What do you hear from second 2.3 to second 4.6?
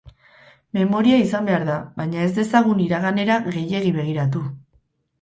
dezagun iraganera gehiegi begiratu.